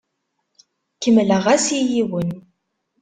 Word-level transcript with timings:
Kemmleɣ-as 1.01 1.65
i 1.77 1.79
yiwen. 1.91 2.29